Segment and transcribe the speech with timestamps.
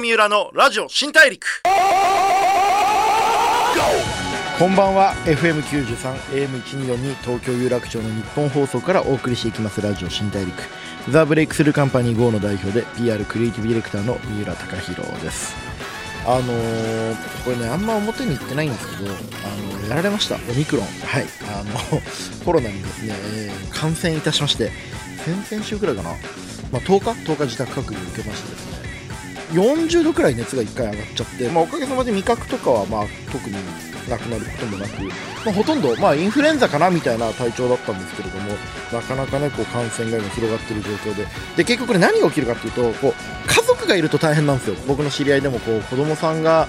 [0.00, 1.62] 三浦のラジオ新大陸。
[4.58, 5.12] こんばんは。
[5.26, 6.14] FM93
[6.48, 10.54] AM1242 東京有楽町の日本放送からお送りしていきますラジオ新大陸。
[11.10, 15.54] ザ・ブレイクスルーカンパニー GO の代表で PR クリエイティブディレクターの三浦貴大です。
[16.26, 20.36] あのー、これねあんま表に言ってないんですけどあのやられました。
[20.36, 20.86] オミクロン。
[20.86, 21.26] はい。
[21.44, 22.00] あの
[22.44, 24.72] コロナにですね、えー感染いたしまして
[25.24, 26.10] 先々週くらいかな、
[26.70, 28.79] まあ、10日？10日自宅隔離を受けましてですね。
[29.52, 33.56] 40度くらい熱が1回上がっちゃって、まあ、おかげさまで味覚とかはまあ特に
[34.08, 35.02] なくなることもなく、
[35.44, 38.54] まあ、ほとんど、まあ、インフルエンザかなみたいな体調だったんですけれども
[38.92, 41.26] なかなかねこう感染が今広がっている状況で。
[41.56, 44.76] で結局これ何が起きるかっていうとこう家族がいると大変なんですよ。
[44.86, 46.68] 僕の知り合いでもこう子供さんが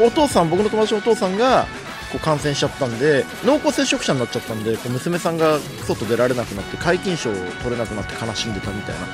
[0.00, 1.66] お父さん僕の友達のお父さんが
[2.12, 9.06] こう感染しちゃったんで濃厚接触者になっちゃったんでこう娘さんが外出られなくなって皆勤賞を取れなくなって悲しんでたみたいな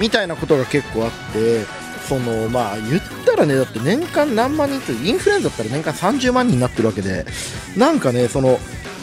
[0.00, 1.64] みたいなことが結構あって
[2.08, 7.26] そのまあ言ったらねだって年間何万人ってインフルエンザだったら年間30万人になってるわけで
[7.76, 8.58] なんかねその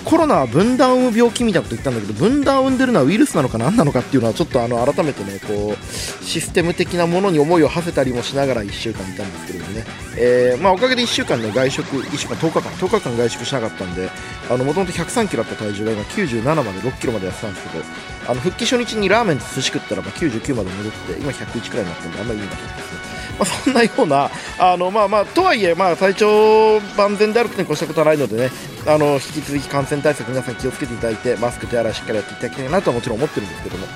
[0.06, 9.86] コロナは分断を生む病気みたいなこと言ったんだけど分断を生んでるのはウイルスなのか何なのかっていうのはちょっとあの改めてねこうシステム的なものに思いを馳せたりもしながら1週間いたんですけれどもね、
[10.18, 14.10] えーまあ、おかげで1週間ね外食1週間10日間10日間外食しなかったんで
[14.50, 17.84] もともと103キロあった体重が今97まで6キロまでやってたんですけど
[18.28, 23.15] あの復帰初日にラーメンと寿司食ったらば99まで戻って今101くらいになったんであんまりいいんだけどですね。
[23.40, 28.52] ま、そんなような、あのまあまあ、とはいえ、まあ、体調万全であるとに越したことはないのでね、
[28.88, 33.88] あの引き続き感染対策、皆さん気をつけていただいて、マスク、手洗いしっかりやっていただきたいなとはもちろん思ってるんですけども。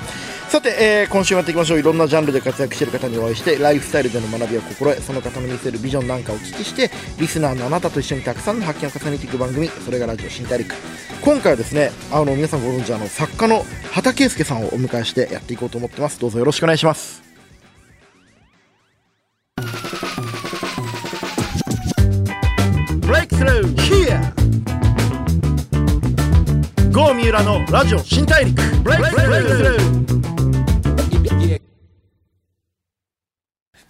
[0.50, 1.80] さて、えー、今週もやっていきましょう。
[1.80, 10.74] いろんなジャンルで活躍している方にお会いしてライフスタイルでの学びを心得その方の見せるビジョンなんかをお聞きしてリスナーのあなたと一緒にたくさんの発見を重ねていく番組それがラジオ新大陸。
[11.22, 16.20] 今回はですねあの皆さんご存知あの作家の畑圭介さんをお迎えしてやっていこうと思ってます。
[16.20, 17.29] どうぞよろしくお願いします。
[23.30, 24.20] Breakthrough Here.
[26.92, 28.60] 郷三浦のラジオ新大陸。
[28.84, 30.00] Breakthrough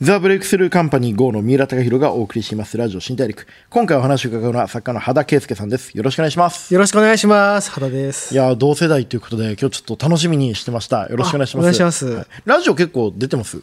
[0.02, 3.48] ザ・ブレイクスルーカンパニー GO の三浦貴大がお送りしますラジオ新大陸。
[3.70, 5.98] 今回お話を伺うのは作家の羽田圭介さんです。
[5.98, 6.74] よろしくお願いします。
[6.74, 7.72] よろしくお願いします。
[7.72, 8.34] 原です。
[8.34, 11.08] いやー同世代ということで今日ちょっと楽しみにしてました。
[11.08, 11.66] よろしくお願いします。
[11.66, 12.06] あお願いします。
[12.08, 12.26] はい。
[12.46, 13.60] ラジオ結構出てます？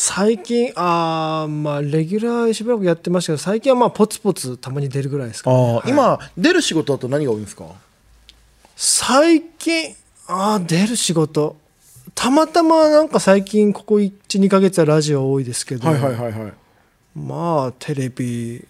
[0.00, 5.56] 最近、あーまあ、レギュラーしばらくやってましたけど、最近はまあ、ポツポツたまに出るぐらいですか、ね。
[5.74, 7.64] はい今出る仕事だと何が多いんですか？
[8.76, 9.96] 最近、
[10.28, 11.56] あー出る仕事。
[12.14, 16.52] たまたまなんか最近、ここ1、2ヶ月はラジオ多いですけど、はいはいはいはい
[17.16, 18.64] まあ、テレビ、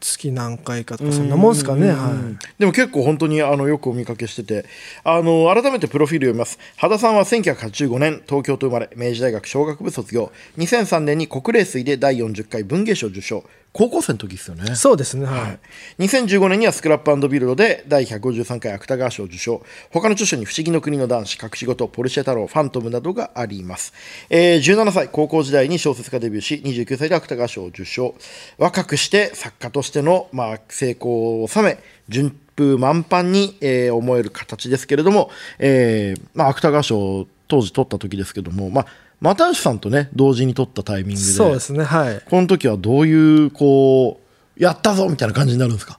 [0.00, 1.88] 月何回かとか、そんなもんですかね。
[1.88, 2.58] はい。
[2.58, 4.66] でも結構本当にあのよくお見かけしてて。
[5.04, 6.58] あの改めてプロフィール読みます。
[6.76, 8.90] 羽田さんは1985年東京と生まれ。
[8.96, 10.32] 明治大学商学部卒業。
[10.58, 14.74] 2003年に国霊水で第40回文芸賞受賞高校生の時ですよね。
[14.74, 15.26] そうですね。
[15.26, 15.58] は
[15.98, 16.02] い。
[16.02, 19.62] 2015年にはスクラップビルドで第153回芥川賞を受賞。
[19.90, 23.92] 他の著書に「不思議の国の男子」「隠し事」「ポルシェ太郎」「ファントム」などがあります、
[24.30, 28.14] えー17歳高校時代に小説家デビューし29歳で芥川賞を受賞。
[28.56, 38.86] 若くして作家としての、まあ、成功を収め順風満帆に、えー思える形ですけれども、えーまあ、芥川賞を当時取った時ですけども、まあ、
[39.20, 41.84] 又吉さんとね同時に取ったタイミングでそうですね。
[41.84, 42.20] はい。
[42.28, 43.12] この時はどうい
[43.46, 44.20] うこ
[44.56, 45.98] うやったぞみたいな感じになるんですか？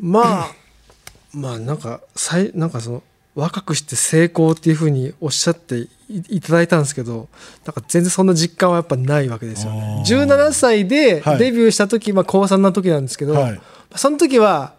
[0.00, 0.52] まあ、
[1.32, 3.02] まあなんかさいなんかその
[3.34, 5.88] 若くして成功っていうふうにおっしゃってい
[6.28, 7.28] いただいたんですけど
[7.64, 10.02] なんか全然そんな実感はやっぱないわけですよね。
[10.06, 13.60] 17歳ではいデビューした時、まあ、高3の時なんですけど、はい
[13.94, 14.74] その時は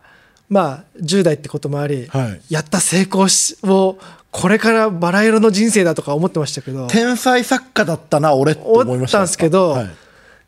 [0.49, 3.97] まあ10代ってこともあり、はいやった成功しを
[4.33, 6.87] これからバラ色の人生だとか思ってましたけど。
[6.87, 8.95] 天才作家だったな俺って思いました。
[8.97, 9.89] 思ったんですけどはい。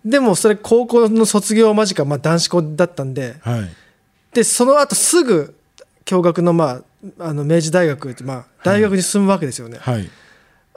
[0.03, 3.35] でもそれ高校の卒業間近、まあ、男子校だったんで。
[3.41, 3.69] はい。
[4.33, 5.55] でその後すぐ
[6.03, 6.81] 共学の,、ま
[7.19, 10.09] あ、あの明治大学って、まあ、大学に進むわけですよね、はい。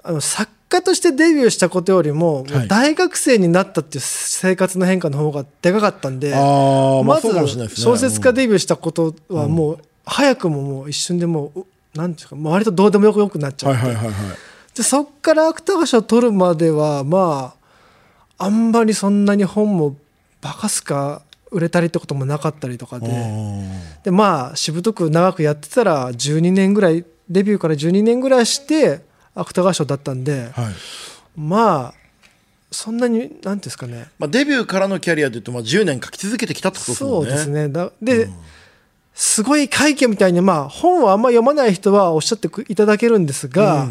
[0.04, 7.28] あの作家としてデビューしたことよりも、大学生になったっていう生活の変化の方がでかかったんで、まあまず
[7.74, 11.66] 小説家デビューしたことはもう早くももう一瞬でもうう
[11.98, 14.14] なんていうかまあ割とどうでもよくよくなっちゃって、はいはいはいはい。
[14.76, 17.54] でそっから芥川賞を取るまではま
[18.38, 19.96] ああんまりそんなに本も
[20.40, 23.08] バカすか売れたりってこともなかったりとかで。
[24.04, 29.02] でまあしぶとく長くやってたら12年ぐらいデビューから12年ぐらいして
[29.34, 30.74] 芥川賞だったんで、はい。
[31.36, 31.94] まあ
[32.70, 34.08] そんなになんていうんですかね。
[34.18, 37.10] まあ、デビューからのキャリアでいうと、まあ、10年書き続けてきたってことですね。
[37.10, 37.68] そうですね。
[37.68, 38.28] だで、
[39.20, 43.88] すごい快挙みたいにまあ本をあんま読まない人はおっしゃっていただけるんですが、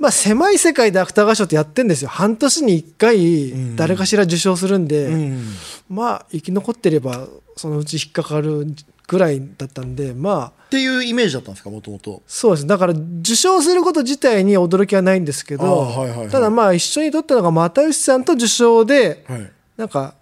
[0.00, 2.08] まあ、狭い世界で芥川賞ってやってんですよ。
[2.08, 5.44] 半年に1回誰かしら受賞するんで、うん。
[5.90, 8.66] まあ生き残ってればそのうち引っかかる
[9.06, 11.68] ぐらいだったんでまあっていうイメージだったんですか？
[11.68, 12.66] もともとそうです。
[12.66, 16.28] だから受賞すること自体に驚きはないんですけど、はいはいはい。
[16.30, 19.52] ただまあ一緒に撮ったのが又吉さんと受賞ではい。
[19.76, 20.14] なんか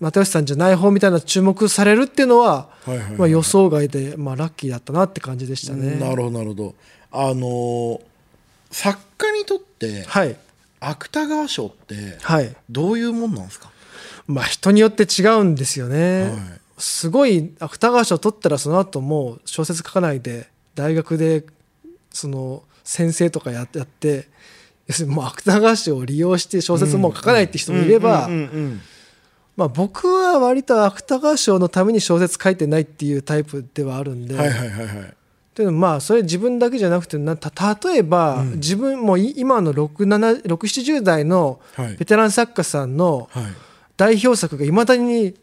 [0.00, 5.96] 又吉さんじゃない方みたいな注目されるっていうのは、はいはいはいまあ、予想外で、まあ、ラッキーだったなって感じでしたね。
[5.96, 6.74] なるほどなるほど。
[7.12, 8.00] あのー
[8.68, 10.36] 作家にとってはい、
[10.80, 12.54] 芥川賞ってはい。
[12.68, 13.70] どういうもんなんですか？
[14.26, 16.22] まあ、人によって違うんですよね。
[16.24, 16.32] はい。
[16.76, 21.46] すごい芥川賞取ったらその後もう小説書かないで大学で
[22.12, 24.28] その先生とかややって
[24.88, 28.80] 要するにもう芥川賞を利用して小説もう書かないって人もいればうんうんうん
[29.56, 34.34] まあ僕は割と芥川賞のために小説書いてないっていうタイプではあるんで。
[34.34, 35.14] うんはいはいはいはい。
[35.54, 41.96] というのはまあそれ自分だけじゃなくてなた例えば自分もい今の670代のはい。
[41.96, 43.44] ベテラン作家さんのはい。
[43.96, 45.34] 代表作がいまだに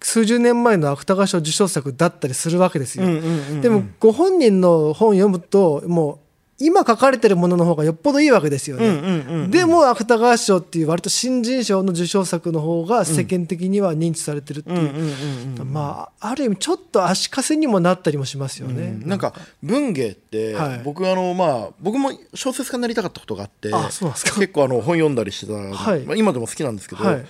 [0.00, 3.04] 数十年前の芥川賞受賞作だったりするわけですよ。
[3.04, 3.60] うんうんうんうん。
[3.60, 6.18] でもご本人の本を読むともう
[6.62, 8.88] 今書かれてるものの方がよっぽどいいわけですよね。
[8.88, 9.50] うんうんうんうん。
[9.50, 18.94] でも芥川賞っていう割と新人賞の受賞作の方が世間的には認知されてるっていう、うんうんうんうんまあある意味ちょっと足かせにもなったりもしますよね。
[19.04, 20.82] なんか文芸ってはい。
[20.84, 26.00] 僕あのまあ僕も小説家になりたかったことがあって結構あの本読んだりしてたはい。
[26.00, 27.26] まあ今でも好きなんですけどはい。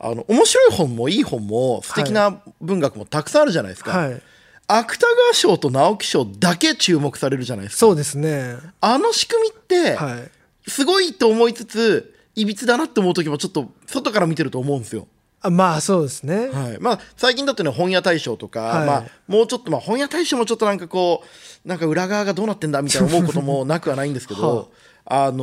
[0.00, 3.96] あの面白い本もいい本も素敵な文学もたくさんあるじゃないですか。
[3.96, 4.22] はい、
[4.66, 7.78] 芥川賞と直木賞だけ注目されるじゃないですか。
[7.80, 8.56] そうですね。
[8.80, 10.30] あの仕組みってはい。
[10.66, 15.06] すごいと思いつついびつだなって思う時もちょっと外から見てると思うんですよ。
[15.42, 16.48] あまあそうですね。
[16.48, 18.86] はい、まあ最近だとね本屋大賞とか、はい。
[18.86, 21.22] まあ、もうちょっと、まあ、本屋大賞もちょっとなんかこ
[21.64, 24.72] うなんか裏側がどうなってんだみたいな思うことも なくはないんですけど、
[25.04, 25.30] あ。
[25.30, 25.38] の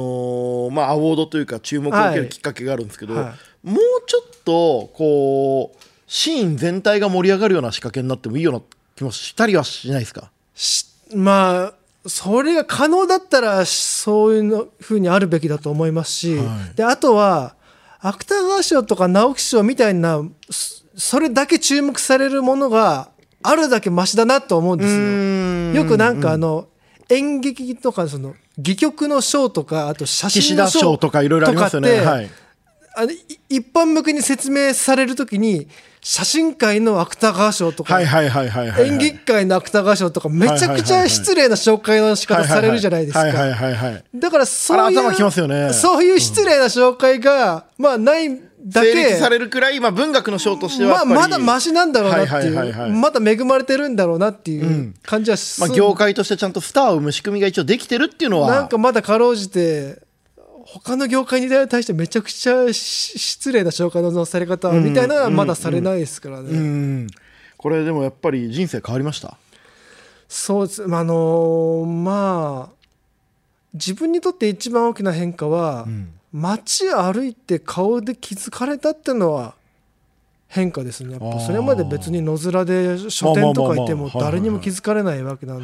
[0.70, 3.68] ーまあアワードというか注目を受けるきっかけがあるんですけど、はい。
[3.68, 3.78] もう
[4.08, 8.62] ちょっとこうシーン全体が盛り上がるような仕掛けになってもいいような
[9.02, 10.32] 気もしたりはしないですか？
[10.54, 11.74] しまあ
[12.08, 16.44] それが可能だったらそういうのふうにあるべきだと思いますし、は
[16.74, 17.56] いであとは
[18.00, 23.10] 芥川賞とか直木賞みたいなそそれだけ注目されるものが
[23.44, 25.84] あるだけマシだなと思うんですよ。
[25.84, 26.68] よくなんかあの
[27.10, 32.02] 演劇とかその戯曲の賞とかあと写真の賞賞とかいろいろありますよね。
[32.02, 32.30] はい、
[32.96, 33.18] あのい
[33.50, 35.68] 一般向けに説明されるときに
[36.02, 43.24] 写真界の芥川賞とか、演劇界の芥川賞とかめちゃくちゃ失礼な紹介の仕方されるじゃないですか。
[44.16, 45.72] だからそういうあれ頭きますよね。
[45.74, 48.30] そういう失礼な紹介が、まあない
[48.64, 58.52] だ成け立されるくらい、まあ、文学の賞としてはやまあ、まだマシなんだろうなっていう、まだ恵まれてるんだろうなっていう感じはすまあ、業界としてちゃんとスターを生む仕組みが一応できてるっていうのは。
[58.52, 60.02] なんかまだかろうじて
[60.74, 66.50] 他の業界に対してめちゃくちゃし失礼な紹介のされ方みたいなのはまだされないですからね。
[66.50, 67.08] うん。
[67.58, 69.38] これでもやっぱり人生変わりました？
[70.30, 70.84] そうです。
[70.84, 72.82] あのーまあ
[73.74, 75.88] 自分にとって一番大きな変化は、
[76.34, 79.56] 街歩いて顔で気づかれたっていうのは
[80.50, 81.14] 変化ですね。
[81.14, 85.64] やっぱそれまで別に野面で書店とかいても誰にも気づかれないわけなん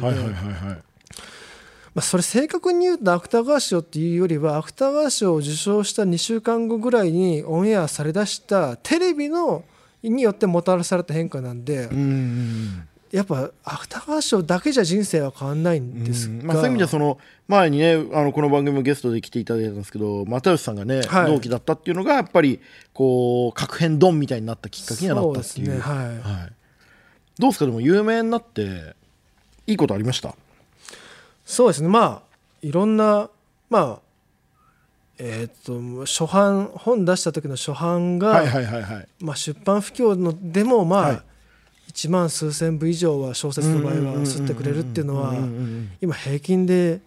[1.98, 9.64] まあそれ正確に言うと芥川賞っていうよりは芥川賞を受賞した2週間後ぐらいにオンエアされだしたテレビの
[10.04, 17.18] によってもたらされた変化なんで、うんやっぱ芥川賞だけじゃ人生は変わんないんですが、まあ、そういう意味ではその
[17.48, 21.32] 前にねあのこの番組もゲストで来ていただいたんですけど又吉さんがね、はい。
[21.32, 22.60] 同期だったっていうのがやっぱり
[22.92, 25.66] こう核変ドンみたいになったきっかけにはなったっていう。
[25.66, 25.94] そうですね。
[25.94, 26.06] はい。
[26.06, 26.12] は
[26.48, 26.52] い、
[27.40, 27.64] どうですか？
[27.64, 28.94] でも有名になって
[29.66, 30.36] いいことありました？
[31.48, 31.88] そうですね。
[31.88, 32.22] まあ
[32.60, 33.30] いろんな
[33.70, 33.98] まあ
[35.18, 38.44] えっ、と初版本出した時の初版が、
[39.34, 41.22] 出版不況のでもまあ、はい。
[41.90, 45.34] 1万数千部以上は小説の場合は吸ってくれるっていうのは
[46.02, 47.00] 今平均で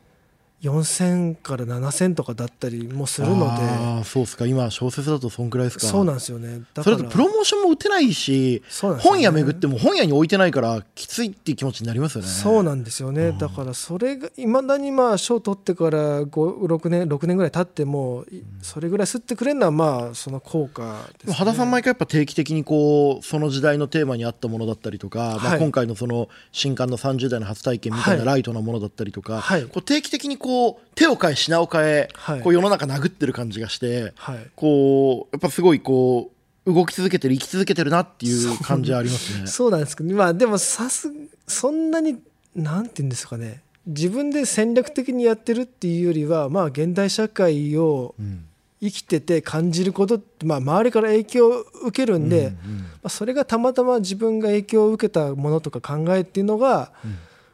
[0.61, 3.45] 4000から7000とかだったりもするので。
[3.45, 4.45] ああそうですか。
[4.45, 5.87] 今小説だとそんくらいですか。
[5.87, 6.61] そうなんですよね。
[6.73, 6.97] だから。
[6.97, 8.89] それとプロモーションも打てないし、ね。
[8.99, 12.27] 本屋巡っても本屋に置いてないからきついっていう気持ちになりますよね。
[12.27, 28.25] そうなんですよね、だからそれがいまだにまあ賞取ってから6年6年ぐらい経ってもいそれぐらい吸ってくれるのはまあその効果です、ね、でも羽田さん毎回やっぱ定期的にこうその時代のテーマに合ったものだったりとか、まあ、はい今回のその新刊の30代の初体験みたいなはい。
[28.25, 29.63] ライトなものだったりとか、はい。
[29.63, 30.50] こう定期的にこう
[30.95, 32.41] 手を変え品を変え、はい。
[32.41, 34.47] こう世の中殴ってる感じがして、はい。
[34.55, 36.31] こうやっぱすごいこ
[36.65, 39.47] う動き続けてる生き続けてるなっていう感じはありますね。
[39.47, 41.11] そうなんですけどまあでもさす
[41.47, 42.21] そんなに
[42.55, 43.61] なんて言うんですかね。
[43.85, 48.45] 自分で戦略的にやってるっていうよりはまあ現代社会をうん。
[48.83, 52.55] 生きてて感じることって、まあ、周りから影響を受けるんで、うんうんま
[53.03, 56.91] あ、それがたまたま自分が影響を受けたものとか考えっていうのが、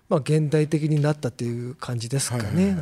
[0.09, 2.77] まあ、現代的になったっていう感じですかはいはいね。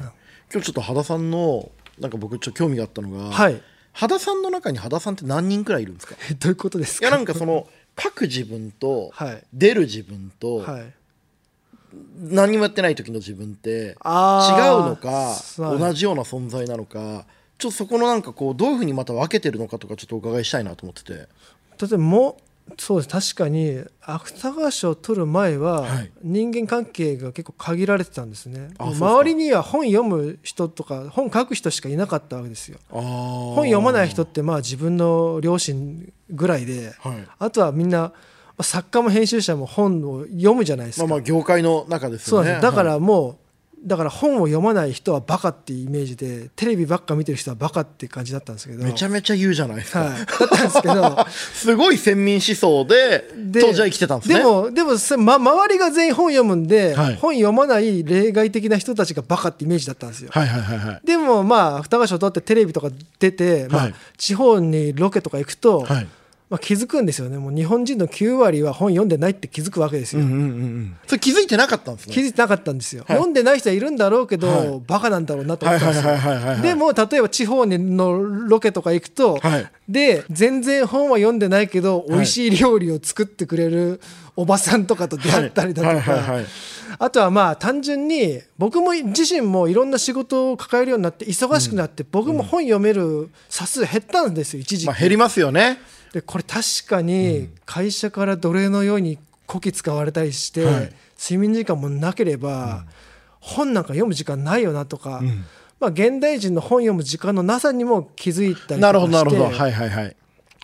[0.52, 3.62] 今日ちょっと羽田さんのなんか僕ちょっと興味があったのが、はい、
[3.94, 6.16] 羽田さんの中に羽田さんって何人くらいいるんですか？
[6.30, 7.08] えどういうことですか？
[7.08, 7.68] いやなんかその
[8.00, 9.44] 書く自分とはい。
[9.54, 10.94] 出る自分とはい、
[12.20, 15.80] 何もやってない時の自分って違うのかはい。
[15.80, 17.26] 同じような存在なのか
[17.58, 21.14] ちょっとそこのなんかこうどういうふうにまた分けてるのかとかちょっとお伺いしたいなと思ってて。
[21.14, 22.42] 例えばもう
[22.78, 23.34] そうです。
[23.34, 26.12] 確かに芥川賞を取る前ははい。
[26.24, 29.08] 人間関係が結構限られてたんですね、もうあそうですか。
[29.08, 32.80] 周りには本読む人とか本書く人しかいなかったわけですよ。
[32.90, 37.28] 本本読まない人ってまあ自分の両親ぐらいで、はい。
[37.40, 38.14] あとはみんなま
[38.58, 42.72] あ作家も編集者も本を読むじゃないですか、まあまあ業界の中ですそうよねなんです。
[42.72, 43.00] だからはい。
[43.00, 43.38] もう、
[43.86, 48.84] だから本を読まない人はバカっていうイメージでテレビばっか見てる人はバカって感じだったんですけど。
[48.84, 51.26] めちゃめちゃ言うじゃないですか、はい、だったんですけど。
[51.54, 54.40] すごい先民思想でで当時は生きてたんですね。
[54.40, 57.16] でもでもそま、周りが全員本読むんで、はい。
[57.16, 60.30] 本読まない例外的な人たちがバカってイメージだったんですよ。
[60.32, 61.02] はいはいはいはい。
[61.04, 62.90] でもまあ芥川賞取ってテレビとか
[63.20, 63.96] 出て、まあはい。
[64.18, 66.08] 地方にロケとか行くと、はい
[66.48, 67.40] まあ、気づくんですよね。
[67.40, 70.22] もう日本人の9割は本読んでないって気づくわけですよ。
[70.22, 70.98] うんうんうんうん。
[71.08, 72.14] それ気づいてなかったんですね？
[72.14, 73.18] 気づいてなかったんですよ、はい。
[73.18, 74.82] 読んでない人はいるんだろうけど、はい。
[74.86, 76.62] バカなんだろうなと思ったんですよ。
[76.62, 79.72] でも例えば地方のロケとか行くと、はい。
[79.90, 84.00] で全然本は読んでないけどい美味しい料理を作ってくれる
[84.36, 86.42] おばさんとかと出会ったりだとか。
[86.98, 94.88] あとはまあ単純に僕も自身もいろんな仕事を抱えるようになって忙しくなって僕も本読める冊数減ったんですよ一時期。
[94.88, 95.80] まあ減りますよね
[96.16, 100.94] でこれ確かに会社から奴隷のようにこき使われたりして、はい。
[101.22, 102.86] 睡眠時間もなければ、
[103.42, 105.46] 本なんか読む時間ないよなとか、ん。
[105.78, 109.44] まあ、現代人の本読む時間のなさにも気づいたりとかしてなるほどなるほど。
[109.44, 110.16] はいはいはい。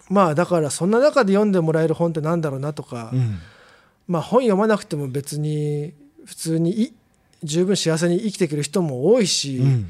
[0.09, 3.39] まあだからそんな中で読んでもらえる本ってなんだろうなとか、うん。
[4.07, 5.93] まあ、本読まなくても別に
[6.23, 6.93] 普通にい
[7.43, 9.89] 十分幸せに生きてくる人も多いし、うん。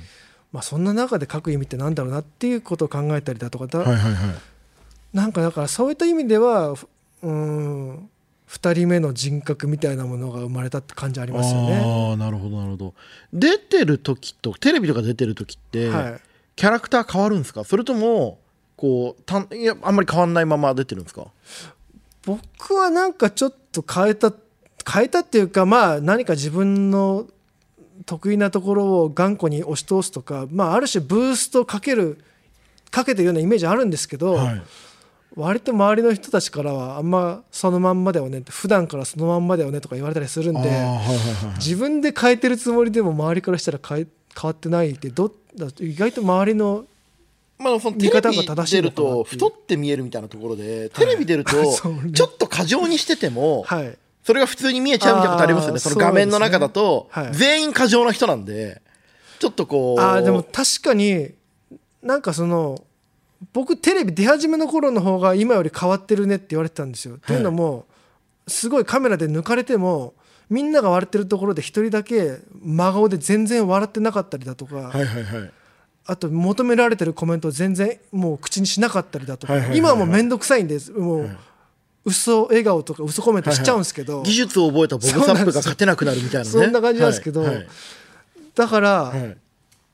[0.52, 4.51] まあ、そんな中で書く意味ってなんだろうなっていうことを考えたりだとかだ、はいはいはい
[5.14, 6.88] なんかだからそういった意味ではふ
[7.24, 8.10] うん
[8.50, 11.76] 2人目の人格みたいなものが生まれたって感じありますよね。
[11.78, 12.94] ああなるほどなるほど。
[13.32, 16.22] 出てる時とテレビとか出てる時って、はい。
[16.56, 17.64] キャラクター変わるんですか？
[17.64, 18.40] それとも
[18.76, 21.28] こうたんいやあんまり変わんないまま出てるんですか？
[22.26, 24.34] 僕はなんかちょっと変えた
[24.92, 27.28] 変えたっていうかまあ何か自分の
[28.06, 32.18] 得意なところを頑固に押し通すとか、まあ、ある種ブーストかける
[32.90, 34.62] かけてるようなイメージあるんですけど、はい
[35.36, 40.70] 割と周りの人たちからはあんまそのまんまだよねって普段からそのまんまだよねとか言われたりするんで
[41.58, 44.08] 自分で変えてるつもりでも周りからしたら変え
[44.40, 46.86] 変わってないってどだ意外と周りの
[47.58, 51.52] まあ、その見方テレビが正しい出ると太って見えるみたいなところでテレビ出ると
[52.12, 53.98] ちょっと過剰にしててもはい。
[54.24, 57.10] それが普通に見えちゃうみたいなことありますよねその画面の中だと。
[57.32, 58.82] 全員過剰な人なんで
[59.40, 60.02] ちょっとこう。
[60.02, 61.32] あーでも確かに
[62.04, 62.84] なんかその
[63.54, 67.18] 僕テレビ出始めの頃の方が今より変わってるねって言われてたんですよ。
[67.26, 67.86] というのも
[68.48, 70.14] すごいカメラで抜かれても
[70.50, 75.52] みんなが笑ってるところで一人だけ真顔で全然笑ってなかったりだとか、はいはいはい。
[76.06, 79.80] あと求められてるコメントを全然もう口にしなかったりだとか、はいはいはいはい。
[79.80, 80.92] 今はもう面倒くさいんです。
[80.92, 81.38] もう
[82.06, 86.46] 嘘笑顔とか嘘コメントしちゃうんですけど、技術を覚えたボブサップが勝てなくなるみたいなね。
[86.46, 87.42] そんな感じなんですけど。
[87.42, 87.56] はい。
[87.56, 87.68] はい。
[88.56, 89.38] だから、はい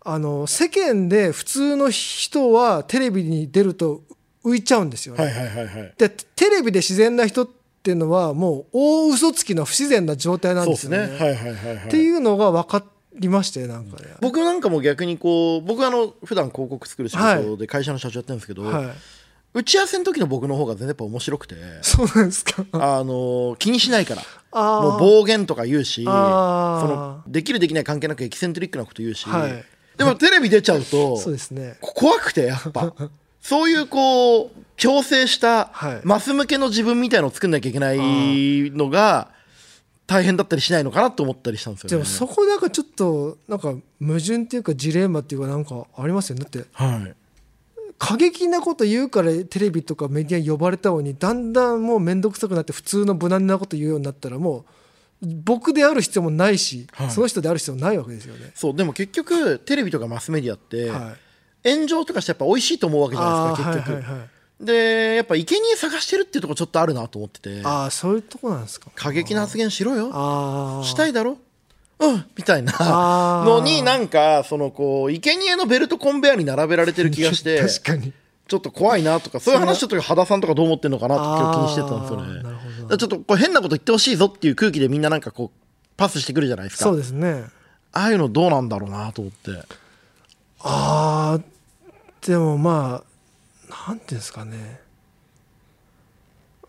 [0.09, 4.03] あの世間で普通の人はテレビに出ると
[4.45, 5.25] 浮いちゃうんですよね。
[5.25, 5.93] はいはいはいはい。
[5.97, 7.47] でテレビで自然な人っ
[7.83, 10.97] ていうのはもう大嘘つきの不自然な状態なんでよね。
[10.97, 11.03] ね。
[11.03, 11.87] はいはいはいはい。
[11.87, 12.85] っていうのが分か
[13.19, 14.07] りましてなんかね。
[14.21, 18.87] 僕なんかも逆にこう僕あの普段広告作る仕事で会社の社長やってるんですけど、はい、
[19.55, 21.55] 打ち合わせの時の僕の方が全然やっぱ面白くて。
[21.81, 22.63] そうなんですか。
[22.71, 24.21] あの気にしないから。
[24.53, 29.65] もう暴言とか言うしそのできるできない関係なくエキセントリックなこと言うし、はい
[29.97, 31.77] でもテレビ出ちゃうとそうですね。
[31.81, 32.93] こ怖くてやっぱ
[33.41, 37.97] そういうこう強制したはいマス向けの自分みたいのを作んなきゃいけない
[38.71, 39.29] のが
[40.05, 41.91] 大変だったりしないのかなと思ったりしたんですよね。
[41.97, 47.13] でもそこなんかちょっとなんか矛盾っていうかジレンマっていうかなんかありますよねだってはい
[47.99, 54.65] 過激なこと言うからテレビとかメディアに呼ばれたのにだんだんもう面倒くさくなって普通の無難なこと言うようになったらもう
[55.21, 57.11] 僕である必要もないし、はい。
[57.11, 58.51] その人である必要ないわけですよね。
[58.53, 61.15] そうでも結局テレビとかマスメディアって、は
[61.63, 67.61] い、炎上とかしてやっぱ美味しいと思うわけじゃないですか結局、はいはいはいでやっぱ生贄探してるっていうところちょっとあるなと思ってて。
[67.63, 68.89] あーそういうとこなんですか。
[68.95, 70.09] 過激な発言しろよ。
[70.11, 71.37] ああしたいだろ。
[71.99, 78.13] うんみたいなのになんかそのこう生贄のベルトコンベヤーに並べられてる気がして 確かに。
[78.47, 82.43] ちょっと怖いなとかそういう話ちょっと羽田さんとかどう思ってるのかなって今日気にしてたんですよね。
[82.43, 82.66] なるほど。
[82.66, 85.59] だからちょっとこう変なこと言ってほしいぞっていう空気でみんななんかこう
[85.97, 86.85] パスしてくるじゃないですか。
[86.85, 87.45] そうですね。
[87.91, 89.63] ああいうのどうなんだろうなと思って。
[90.59, 93.03] あーでもま
[93.69, 94.79] あなんていうんですかね。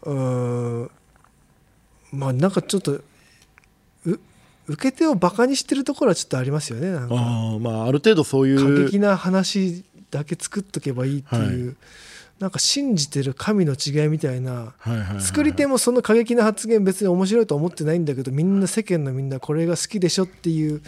[0.02, 0.90] うーん。
[2.12, 3.02] まあなんかちょっとう
[4.66, 7.14] 受け手をバカにしてるところはちょっとありますよねなんか。
[7.14, 11.74] あーまあある程度そうい過う激な話だけ作っとけばいいっていう、は
[12.38, 14.74] なんか信じてる神の違いみたいな
[15.18, 20.80] 作り手もその過激な発言別に面白いと思ってないんだけどみんな世間のみんなこれが好きでしょっていう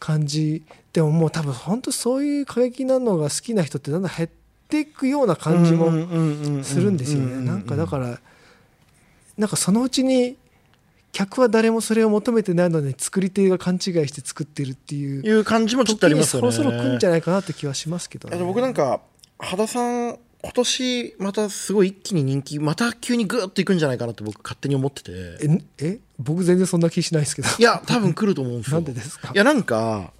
[0.00, 4.30] 感じでももう多分本当そういう過激なのが好きな人ってだんだん減っ
[4.68, 5.90] ていくような感じも
[6.64, 7.44] するんですよね。
[7.44, 8.18] なんかだから
[9.38, 10.36] なんかそのうちに
[11.12, 16.52] 客は誰もそれを求めてないのに作り手が勘違いして作ってるっていういう感じもちょっとありますよね。
[16.52, 18.36] そろそろ来るんじゃないかなって気はしますけどね。
[18.38, 19.00] 僕なんか
[19.38, 25.12] 羽田さん今年またすごい一気に人気また急にグーッといくんじゃないかなって僕勝手に思ってて。
[25.12, 25.98] ええ？
[26.18, 27.48] 僕全然そんな気しないですけど。
[27.58, 28.76] いや多分来ると思うんですよ。
[28.76, 29.32] なんでですか？
[29.34, 30.12] いやなんか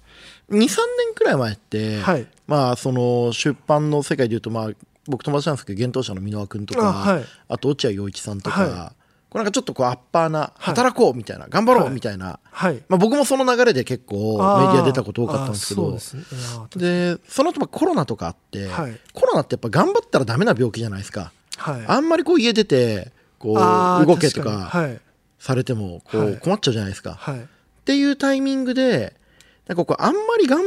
[0.49, 0.67] 23年
[1.15, 2.27] くらい前って、はい。
[2.47, 4.69] まあその出版の世界でいうとまあ
[5.07, 7.25] 僕友達なんですけど幻冬者の箕輪君とかあはい。
[7.47, 8.93] あと落合陽一さんとか、は
[9.31, 11.93] これなんかちょっとこうアッパーな働こうみたいな、頑張ろうはい。
[11.93, 12.83] みたいな、はい。
[12.89, 15.83] まあ、僕もその流れで結構メディア出たこと多かったんですけど。
[15.83, 17.17] そうですね。
[17.29, 18.99] その後まあコロナとかあって、はい。
[19.13, 21.85] コロナってやっぱ頑張ったらダメな病気じゃないですか、はい。
[21.87, 24.61] あんまりこう家出てこう動けと確かに。
[24.63, 24.99] はい。
[25.39, 26.27] されてもこはい。
[26.33, 27.39] う困っちゃうじゃないですか、はい。
[27.39, 27.43] っ
[27.85, 29.15] ていうタイミングで
[29.65, 30.65] なんかこうあんまり頑張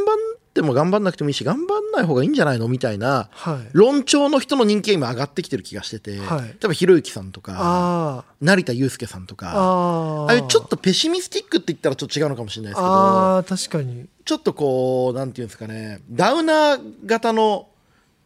[0.54, 2.68] っても頑張んなくてもいいし頑張んない方がいいんじゃないの？
[2.68, 3.68] みたいなはい。
[3.72, 6.48] 論調の人の人気が今上がってきてる気がしてて、はい。
[6.48, 14.06] 例えばひろゆきさんとかあ成田悠輔さんとかああいうちょっとペシミスティックって言ったらちょっと違うのかもしれないですけどああ確かに。
[14.24, 17.66] ちょっとこうなんていうんですかねダウナー型の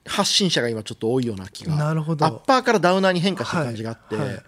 [0.06, 2.26] 発信者が今ちょっと多いような気がなるほど。
[2.26, 4.42] アッパーからダウナーに変化した感じがあって、はいはい。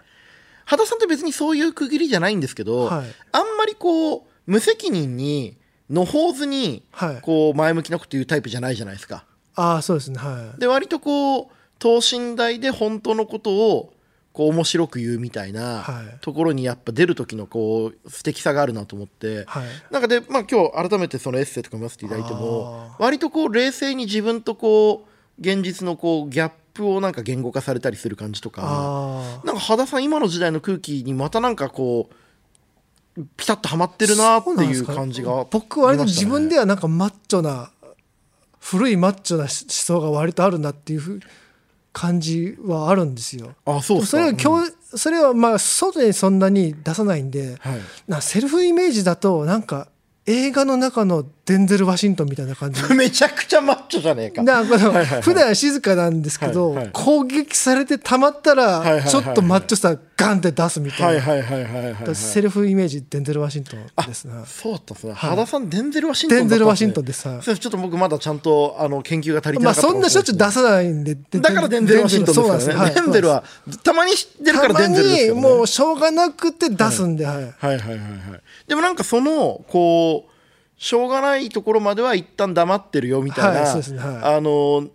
[0.67, 3.07] 羽田さんって別にそういう区切りじゃないんですけど、はい。
[3.33, 5.57] あんまりこう無責任に
[5.91, 7.21] のほうずにはい。
[7.21, 9.25] こう前向きなこと言うタイプじゃないじゃないですか。
[9.57, 10.61] ああそうですねはい。
[10.61, 11.47] で割とこう
[11.79, 13.93] 等身大で本当のことを
[14.33, 16.19] こう面白く言うみたいなはい。
[16.21, 19.65] ところにやっぱ出る時のこう素敵さがあるなと思って、はい。
[19.91, 28.63] なんかで、まあ、今日改めてそのエッセイとか見させていただいてもあ割とこう冷静に自分とこう現実のこうギャップをなんか言語化されたりする感じとか。
[28.65, 32.15] あなんか羽田さん今の時代の空気にまたなんかこう
[33.37, 37.71] ピタッとはまってるなっていう感じが僕割と自分でははなんかマッチョな
[38.61, 41.21] 古いマッチョな思想が割とあるなっていうふう
[41.93, 43.55] 感じはあるんですよ。
[43.65, 47.81] あそうそれは今日、それはまあ外にそんなに出さないんで、はい。
[48.07, 49.89] なセルフイメージだとなんか
[50.27, 52.83] 映画の中のデンゼル・ワシントンみたいな感じ。
[52.95, 54.43] めちゃくちゃマッチョじゃねえか。
[54.43, 65.47] な普段静かなんですけど、はいはい攻撃されてたまったらちょっとマッチョさガンって出すみたいいはいはいはいはい、はい、セルフイメージデンゼル・ワシントンですねそうだったんですね、はい。
[65.47, 67.43] さんデンゼル・ワシントンデンゼル・ワシントンでですはい。
[67.43, 72.43] すちょっと僕まだちゃんとあの研究が足りてまあなかったそんなしょっちゅう出すさないんででだからデンゼル・ワシントンですね。
[72.43, 73.45] そうなんですデンゼルは
[73.83, 75.41] たまに知ってるからデンゼルですたよね。
[75.41, 77.99] まにもうしょうがなくて出すんで、はいはいはいはいはい。
[78.69, 80.31] でもなんかそのこう
[80.83, 84.37] しょうがないところまでは一旦黙ってるよみたいな、はいそうですねはい。
[84.37, 84.89] あの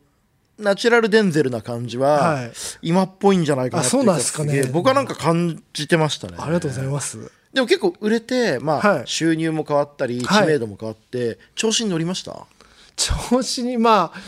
[0.57, 2.51] ナチュラルデンゼルな感じは、はい。
[2.81, 4.63] 今っぽいんじゃないかなってあそうなんですかね。
[4.71, 6.35] 僕はなんか感じてましたね。
[6.39, 7.31] ありがとうございます。
[7.53, 9.03] でも結構売れて、まあはい。
[9.05, 10.47] 収入も変わったり知はい。
[10.47, 12.45] 名度も変わって、調子に乗りました？
[12.95, 14.19] 調子にまあ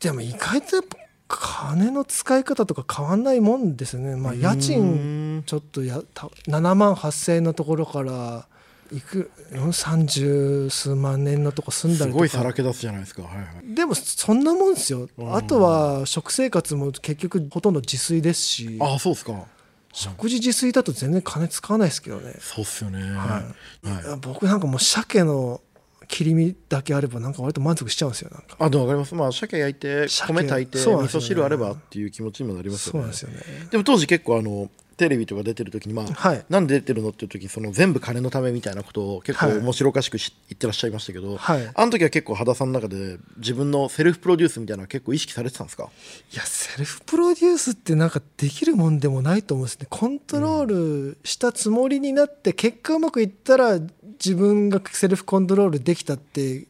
[0.00, 4.16] でも意外とやっぱ金の使い方とか変わんないもんですね。
[4.16, 8.46] まあ家賃ちょっとやた7万8,000円のところから
[8.92, 9.30] いく
[9.72, 12.18] 三十数万円のとこ住んだすりとか。
[12.18, 15.08] ごいさらけ出すじゃないですか、はいはい、でもそんなもんですよ。
[15.32, 18.78] あとは食生活も結局ほとんど自炊ですし。
[18.80, 19.44] ああそうですか。
[19.92, 22.34] 食事自炊だと全然金使わないですけどね。
[22.38, 23.00] そうっすよね。
[23.00, 23.42] は
[23.84, 23.88] い。
[23.88, 24.18] はい。
[24.20, 25.60] 僕なんかもう鮭の
[26.06, 28.56] 切り身だけあればなんか割と満足しちゃうんですよなんか。
[28.58, 29.14] あでも分かります。
[29.14, 30.32] まあ鮭焼いて鮭。
[30.32, 30.84] 米炊いてね。
[30.84, 32.92] 噌汁あればっていう気持ちにもなりますよね。
[32.92, 33.68] そうなんですよね。
[33.70, 36.44] でも当時結構あのテレビとか出てる時にまあ、はい。
[36.48, 39.58] なんで出てるのっていう時その全部金のためみたいなことを結構はい。
[39.58, 41.70] 面白おかしくし言ってらっしゃいましたけど、はい。
[41.74, 45.88] あの時は結構羽田さんの中で自分のセルフプロデュースみたいなのは結構意識されてたんですか？
[46.32, 50.66] いやセルフプロデュースってなんかできるもんでもないと思うんですねコントロー
[51.14, 53.78] ルしたつもりになって結果うまくいったら
[54.22, 56.66] 自分がセルフコントロールできたって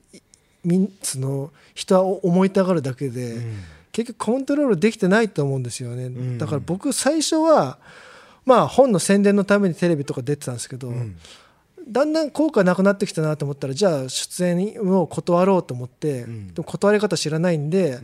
[1.02, 3.38] その人は思いたがるだけで、
[3.92, 6.36] 結局コントロールできてないと思うんですよね、ん。
[6.38, 7.78] だから僕最初は
[8.44, 10.92] まあ本の宣伝のためにテレビとか出てたんですけど、
[11.88, 16.48] だんだん効果なくなってきたなと思ったらじゃあ出演を断ろうと思って、ん。
[16.55, 17.98] でも断り方知らないんで、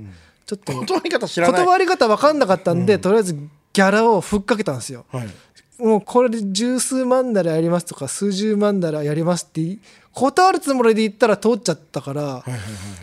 [0.46, 1.64] ちょっと断り方知らない。
[1.64, 5.06] 断り方分かんなかったんで、とりあえずギャラをふっかけたんですよ。
[5.10, 5.28] はい
[5.78, 9.78] もうこれで十数万ならやりますとか数十万ならやりますって
[10.12, 12.42] 断るつもりで言ったら通っちゃったから、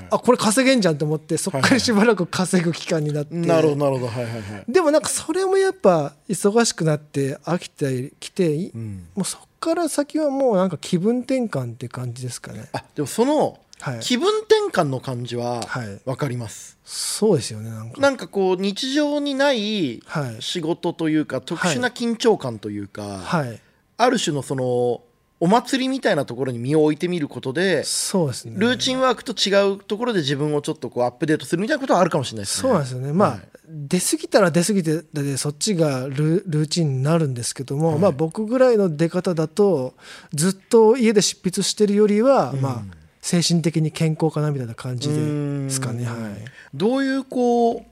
[0.10, 4.08] あこれ稼げんじゃんと思ってそっからしばらく稼ぐ期間になって、なるほどなるほど。
[4.08, 4.66] はいはいはい。
[4.68, 9.08] でもなんかそれもやっぱ忙しくなって飽きてきて、いん。
[9.14, 12.68] もうそっから先はもうなんか気分転換って感じですかね。
[12.74, 14.00] あでもそのはい。
[14.00, 16.02] 気分転換の感じははい。
[16.06, 18.30] 分かります、そうですよねなんか。
[18.30, 20.42] こう日常にないはい。
[20.42, 23.60] 仕事というか特殊な緊張感というか、はい。
[23.98, 25.02] ある種のその
[25.42, 28.56] お祭りみたいなところに身を置いてみることでそうですね。
[28.58, 32.62] ルーチンワークと違うところで自分をちょっとこうアップデートするみたいなことはあるかもしれないですね。
[32.62, 33.12] そうなんですよね。
[33.12, 33.42] まあ、はい。
[33.68, 39.94] 出過ぎたら出過ぎてでそっちがルルーチンになるんですけども、まあ僕ぐらいの出方だと
[40.34, 46.04] ずっと家で執筆してるよりは、まあ精神的に健康かなみたいな感じですかね。
[46.04, 46.24] うん。
[46.24, 46.34] はい。
[46.74, 47.84] どういうこう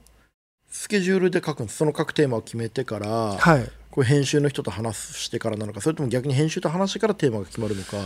[0.70, 1.78] スケジュールで書くんです？
[1.78, 3.68] その書くテーマを決めてから、はい。
[3.90, 7.96] これ編集の人と話してからなのかそれとも逆に編集と話してからテーマが決まるのか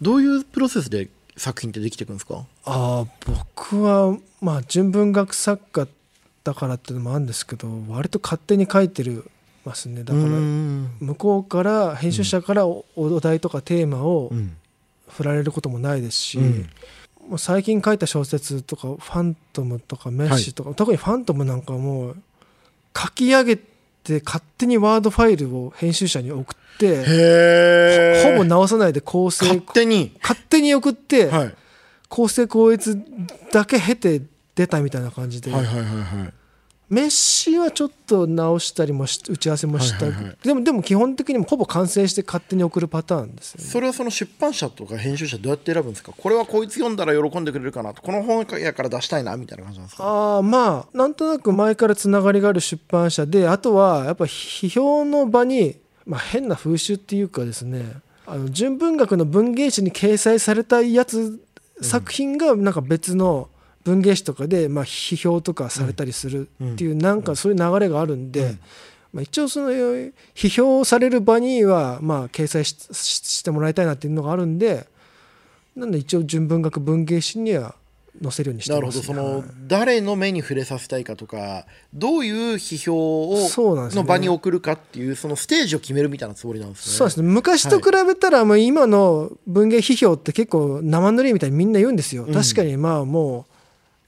[0.00, 2.44] どういうプロセスで作品ってできていくんですか？
[2.64, 5.88] あー僕はまあ純文学作家
[6.44, 9.28] だからっていうのもあるんですけど割と勝手に書いてる
[9.64, 10.04] ますね。
[10.04, 10.90] だからうん。
[11.00, 14.56] 向こうから編集者からおお題とかテーマをうん
[15.16, 16.68] 振られることもないですし、うん。
[17.28, 22.16] もう最近書いた小説とか「ファントム」とか「メッシ」とか、特に「ファントム」なんかはもう
[22.96, 30.12] 書き上げて勝手にワードファイルを編集者に送ってほぼ直さないで構成勝手に？
[30.22, 31.54] 勝手に送って、はい。
[32.08, 33.02] 構成校閲
[33.52, 34.22] だけ経て
[34.54, 36.32] 出たみたいな感じで、はいはいはいはい
[36.88, 40.36] メッシはちょっと直したりもし打ち合わせもした、はいはいはい。
[40.42, 43.68] でもでも基本的にもほぼ完成して勝手に送るパターンですよね。
[43.68, 46.12] それはその出版社とか編集者どうやって選ぶんですか？
[46.16, 48.02] これはこいつ読んだら喜んでくれるかなと。
[48.02, 50.04] この本やから出したいなみたいな感じなんですか？
[50.04, 57.84] ああまあなんとなく前からつながりがある出版社であとはやっぱ批評の場に、まあ、変な風習っていうかですね。
[58.28, 61.40] あの純文学の文芸誌に掲載されたやつ、
[61.80, 63.48] 作品がなんか別の
[63.86, 68.56] 文芸誌とかで、まあ、批評とかされたりするっていう、なんかそういう流れがあるんで、
[69.12, 70.12] まあ、一応その批
[70.50, 74.88] 評される場にはまあ掲載してもらいたいなっていうのがあるんで
[75.76, 77.76] なんで一応純文学文芸誌には
[78.22, 79.20] 載せるようにしてなます、るほど。
[79.20, 83.48] その、はい誰の目に触れさせたいかとかどういう批評を
[83.90, 86.96] の場に送るかっていうそのステージを決めるみたいなつもりなんですね。
[86.96, 87.28] そうですね。
[87.28, 93.55] 昔と比べたら、もう今の文芸批評って結構生ぬるいみたいにみんな言うんですよ、確かにまあもう批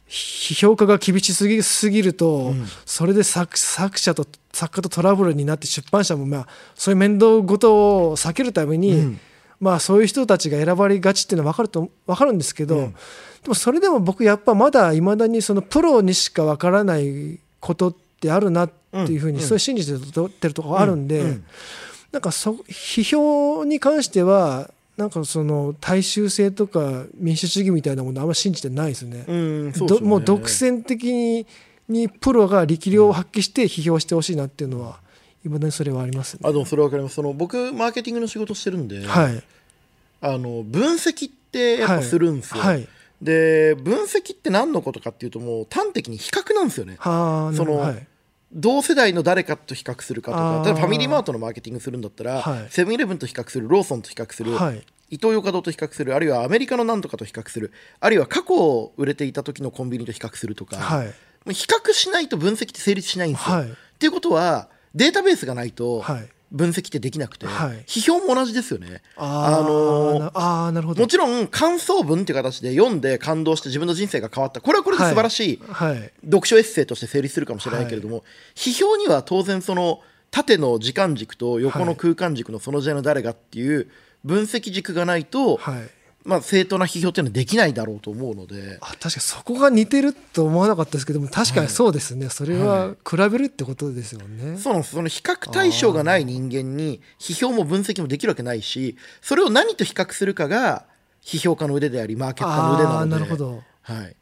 [0.08, 2.54] 評家が厳しすぎすぎると、
[2.86, 9.18] それで作作者と作家とトラブルになって出版社もまあそういう面倒事を避けるために、
[9.60, 21.38] まあそういう人たちが選ばれがちっていうのは分かると分かるんですけど、でもそれでも僕やっぱまだいまだにそのプロにしか分からないことってあるなっていうふうに、そういう信じてるところがあるんで、
[22.12, 29.24] なんかそ批評に関してはなんかその大衆性とか民主主義みたいなものあんま信じてないですね。
[29.28, 31.46] うんそうですよねどもう独占的に
[31.88, 34.98] にプロが力量を発揮して批評してほしいなっていうのは
[35.46, 36.40] いまだにそれはありますね。
[36.42, 39.42] あでもそれわかりますその僕マーケティングの仕事してるんで、はい
[40.20, 42.60] あの分析ってやっぱするんですよ。
[42.60, 42.88] はい
[43.22, 46.96] で分析って何のことかっていうともう端的に比較なんですよね。
[46.98, 48.06] はあそのはい
[48.52, 52.66] 同世代の誰かと比較するかとか例えばファミリーマートのマーケティングするんだったら、はい。
[52.70, 54.82] セブンイレブンと比較するローソンと比較する、はい。
[55.10, 61.14] イトーヨーカドーと比較するあるいはアメリカの何とかと比較するあるいは過去売れていた時のコンビニと比較するとか、はい。
[61.52, 63.56] 比較しないと分析って成立しないんですよ。
[63.56, 63.68] はい。
[63.68, 67.84] っていうことはデータベースがないとはい分析ってできなくて、はい。
[67.86, 69.02] 批評も同じですよね。
[69.16, 71.00] あーのーなあーなるほど。
[71.02, 74.60] もちろん感想文っていう形で読んで感動して自分の人生が変わった。
[74.60, 76.12] これはこれで素晴らしいはい。
[76.24, 83.90] 読書エッセイとして成立するかもしれないけれども、批評には当然その縦の時間軸と横の空間軸のその時代の誰がっていう
[84.24, 85.90] 分析軸がないと、はい
[86.24, 88.78] まあ、正当な批評っていうのはできないだろうと思うので。
[88.80, 94.94] あ確かにそこが似てると思わなかったですけども確かにそうですね、それは比べるってことですよね、そうなんです。
[94.94, 100.84] その比較対象がない人間に批評も分析もできるわけないしそれを何と比較するかが
[101.22, 103.10] 批評家の腕でありマーケッターの腕なので。
[103.10, 103.62] なるほど。
[103.82, 104.16] はい。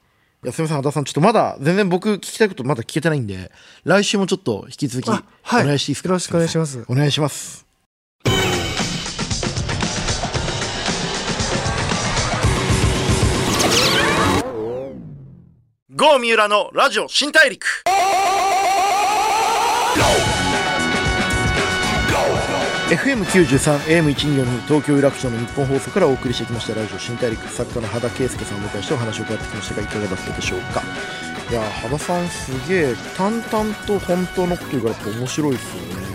[0.45, 3.51] いやすみません、和田さん、ちょっとまだ全然僕聞きたいことまだ聞けてないんで、
[3.85, 5.13] 来週もちょっと引き続きお
[5.51, 6.85] 願いしていいですか、よろしくお願いします。
[6.89, 7.66] お願いします。
[15.99, 17.65] 郷三浦のラジオ新大陸。
[22.91, 27.49] FM93 AM124 東京有楽町の日本放送からお送りしてきましたラジオ新大陸。
[27.49, 30.83] 作家の羽田圭介さんをお迎えしてお話を伺ってきましたがいかがだったでしょうか？
[31.51, 36.06] いや羽田さんすげえ淡々と本当のこと言うから面白いですよね。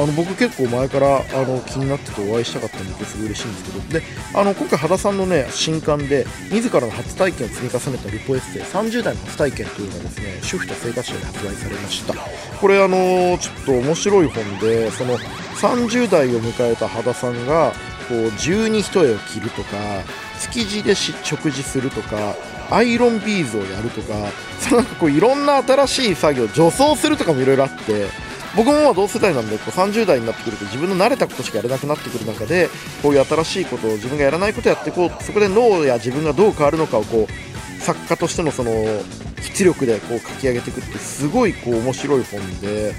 [0.00, 4.00] あの僕結構前からあの気になっててお会いしたかったんですごい嬉しいんですけど。
[4.00, 4.02] で
[4.34, 12.14] あの今回羽田さんのね新刊で自らの初体験を積み重ねたルポエッセイ30代の初体験というのがですね主婦と生活者で発売されました。
[12.60, 15.18] これあのちょっと面白い本でその
[15.60, 17.72] 30代を迎えた羽田さんが
[18.08, 19.76] こう十二一重を着るとか
[20.40, 22.34] 築地で食事するとか
[22.70, 24.14] アイロンビーズをやるとか
[24.58, 28.06] そのなんかこういろんな新しい作業女装するとかもいろいろあって
[28.56, 32.68] 僕も同世代なんでこう30代になってくると自分の慣れたことしかやれなくなってくる中で
[33.02, 38.72] こういう新しいことを自分がやらないことをやってこうそこで脳や自分がどう変わるのかをこう作家としてのその
[39.42, 42.94] 出力でこう書き上げていくってすごいこう面白い本で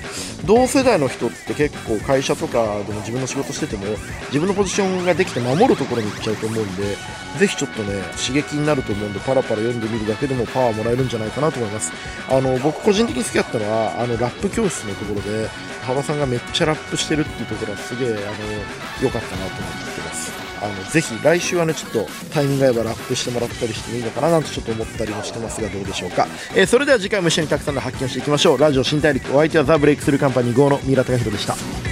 [0.46, 3.86] 同世代の人って結構会社とかでも自分の仕事してても
[4.28, 6.96] 自分のポジションができて守るところに行っちゃうと思うんで
[7.40, 11.92] ぜひちょっとね刺激になると思うんでパラパラ読んでみるだけでもパワーもらえるんじゃないかなと思います。
[12.30, 15.48] あの僕個人的に好きだったのはあのラップ教室のところで
[15.84, 18.18] 幅さんがめっちゃラップしてるっていうところはすげえあの
[19.02, 20.32] 良かったなと思ってます。
[20.64, 28.58] あのぜひ来週はねちょっとタイミング合えばラップしてもらったりしてもいいのかななんてちょっと思ったりもしてますがどうでしょうか、えーそれでは次回も一緒にたくさんの発見をしていきましょう。
[28.58, 31.91] ラジオ新大陸お相手はザ・ブレイクスルーカンパニー GO の三浦貴弘でした。